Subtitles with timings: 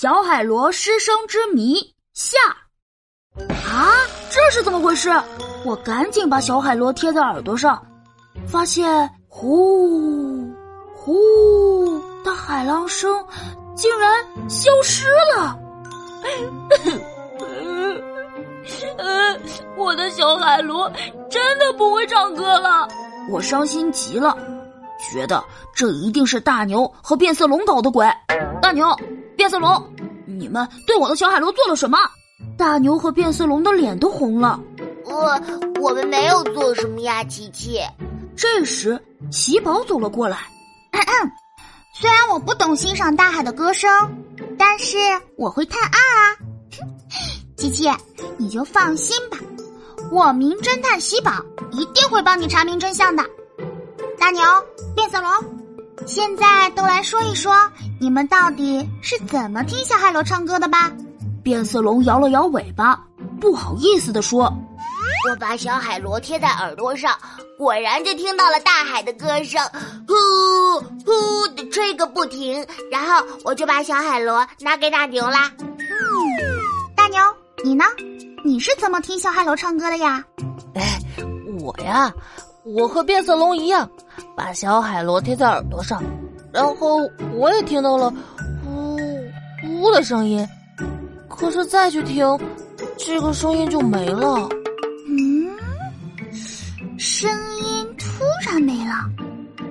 [0.00, 1.76] 小海螺失声之谜
[2.14, 2.38] 下。
[3.70, 3.92] 啊，
[4.30, 5.10] 这是怎么回事？
[5.62, 7.86] 我赶紧把小海螺贴在耳朵上，
[8.48, 10.50] 发现呼
[10.96, 13.22] 呼的海浪声
[13.76, 15.58] 竟然消失了。
[18.96, 19.38] 呃，
[19.76, 20.90] 我的小海螺
[21.28, 22.88] 真的不会唱歌了，
[23.28, 24.34] 我伤心极了，
[25.12, 25.44] 觉得
[25.74, 28.10] 这一定是大牛和变色龙搞的鬼。
[28.62, 28.88] 大牛，
[29.40, 29.82] 变色龙，
[30.26, 31.98] 你们对我的小海螺做了什么？
[32.58, 34.60] 大牛和变色龙的脸都红了。
[35.06, 35.40] 我
[35.80, 37.80] 我们没有做什么呀，琪琪。
[38.36, 39.02] 这时，
[39.32, 40.36] 喜宝走了过来。
[40.92, 41.30] 咳咳
[41.94, 43.90] 虽然我不懂欣赏大海的歌声，
[44.58, 44.98] 但是
[45.38, 46.36] 我会探案啊。
[47.56, 47.90] 琪琪，
[48.36, 49.38] 你就放心吧，
[50.12, 51.32] 我名侦探喜宝
[51.70, 53.24] 一定会帮你查明真相的。
[54.18, 54.42] 大牛，
[54.94, 55.30] 变色龙，
[56.06, 57.54] 现在都来说一说，
[58.00, 60.90] 你们到底是怎么听小海螺唱歌的吧？
[61.42, 62.98] 变色龙摇了摇尾巴，
[63.40, 64.52] 不好意思地说
[65.30, 67.16] ：“我把小海螺贴在耳朵上，
[67.56, 69.62] 果然就听到了大海的歌声，
[70.06, 72.66] 呼呼的吹个不停。
[72.90, 75.50] 然后我就把小海螺拿给大牛啦。
[75.58, 75.76] 嗯，
[76.96, 77.20] 大牛。”
[77.62, 77.84] 你呢？
[78.42, 80.24] 你是怎么听小海螺唱歌的呀？
[80.74, 80.98] 哎，
[81.60, 82.12] 我呀，
[82.64, 83.88] 我和变色龙一样，
[84.36, 86.02] 把小海螺贴在耳朵上，
[86.52, 86.98] 然后
[87.34, 88.12] 我也听到了
[88.66, 88.96] 呜
[89.80, 90.46] 呜的声音，
[91.28, 92.38] 可是再去听，
[92.98, 94.48] 这个声音就没了。
[95.08, 95.50] 嗯，
[96.98, 97.30] 声
[97.62, 98.94] 音突然没了，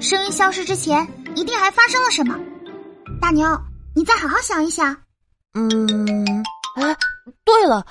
[0.00, 2.38] 声音消失之前一定还发生了什么。
[3.20, 3.46] 大牛，
[3.94, 4.96] 你再好好想一想。
[5.54, 6.44] 嗯，
[6.76, 6.96] 哎。
[7.44, 7.84] 对了，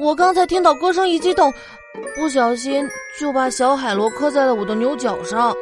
[0.00, 1.52] 我刚才听到歌声一激动，
[2.16, 5.54] 不小心就把小海螺磕在了我的牛角上。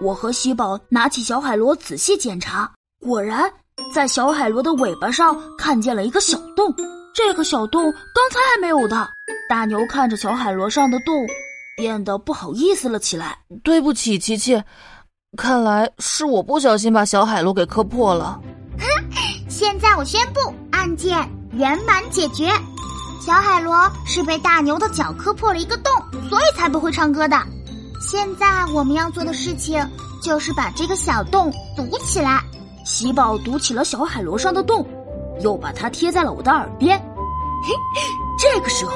[0.00, 3.50] 我和喜宝拿起小海螺仔细检查，果然
[3.94, 6.74] 在小海螺的尾巴上看见了一个小洞。
[7.14, 9.08] 这个小洞刚才还没有的。
[9.48, 11.14] 大牛看着小海螺上的洞，
[11.76, 13.38] 变得不好意思了起来。
[13.62, 14.62] 对不起，琪琪，
[15.36, 18.40] 看来是我不小心把小海螺给磕破了。
[19.50, 21.16] 现在我宣布案件。
[21.52, 22.48] 圆满解决，
[23.20, 23.74] 小海螺
[24.06, 25.92] 是被大牛的脚磕破了一个洞，
[26.30, 27.36] 所以才不会唱歌的。
[28.00, 29.86] 现在我们要做的事情
[30.22, 32.42] 就是把这个小洞堵起来。
[32.82, 34.84] 喜宝堵起了小海螺上的洞，
[35.42, 36.98] 又把它贴在了我的耳边。
[36.98, 37.74] 嘿，
[38.38, 38.92] 这个时候，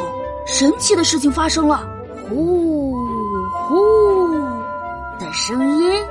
[0.46, 1.86] 神奇的事情发生了，
[2.26, 2.96] 呼
[3.68, 4.38] 呼
[5.20, 6.02] 的声音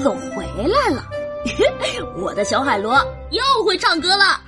[0.00, 1.02] 又回来了。
[2.20, 2.94] 我的小海螺
[3.30, 4.38] 又会唱歌了。